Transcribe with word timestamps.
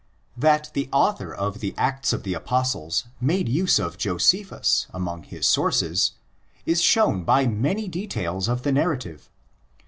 That 0.35 0.71
the 0.73 0.89
author 0.91 1.31
of 1.31 1.59
the 1.59 1.75
Acts 1.77 2.11
of 2.11 2.23
the 2.23 2.33
Apostles 2.33 3.03
made 3.19 3.47
use 3.47 3.77
of 3.77 3.99
Josephus 3.99 4.87
among 4.89 5.21
his 5.21 5.45
sources 5.45 6.13
is 6.65 6.81
shown 6.81 7.23
by 7.23 7.45
many 7.45 7.87
details 7.87 8.47
of 8.49 8.63
the 8.63 8.71
narrative. 8.71 9.29